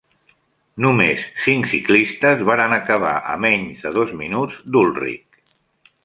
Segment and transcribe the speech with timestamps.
[0.83, 5.45] Només cinc ciclistes van acabar a menys de dos minuts d'Ulrich.